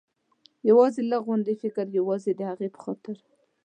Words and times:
یوازې 0.69 1.01
لږ 1.11 1.21
غوندې 1.27 1.53
فکر، 1.61 1.85
یوازې 1.99 2.31
د 2.35 2.41
هغې 2.49 2.67
په 2.73 2.79
خاطر. 2.83 3.15